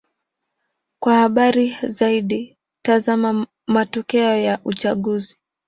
Kwa 1.03 1.13
habari 1.17 1.77
zaidi: 1.83 2.57
tazama 2.85 3.47
matokeo 3.67 4.37
ya 4.37 4.59
uchaguzi. 4.65 5.37